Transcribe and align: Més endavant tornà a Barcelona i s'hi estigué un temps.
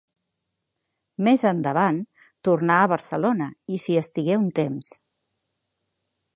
Més 1.27 1.43
endavant 1.49 1.99
tornà 2.49 2.79
a 2.85 2.89
Barcelona 2.95 3.51
i 3.77 3.81
s'hi 3.87 4.01
estigué 4.05 4.41
un 4.45 4.51
temps. 4.65 4.93